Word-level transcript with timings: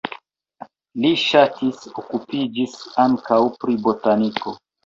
Li 1.03 1.11
ŝatis 1.25 1.83
okupiĝis 2.03 2.75
ankaŭ 3.07 3.41
pri 3.63 3.81
botaniko. 3.87 4.61